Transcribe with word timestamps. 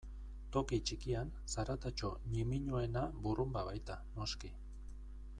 Toki 0.53 0.77
txikian, 0.89 1.27
zaratatxo 1.55 2.09
ñimiñoena 2.37 3.03
burrunba 3.27 3.63
baita, 3.71 3.99
noski. 4.17 4.51